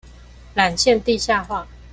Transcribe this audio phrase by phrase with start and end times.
[0.55, 1.67] 纜線地下化